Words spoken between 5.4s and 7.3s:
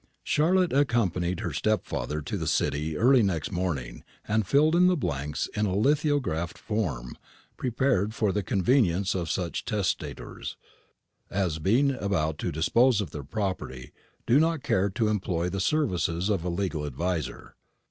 in a lithographed form,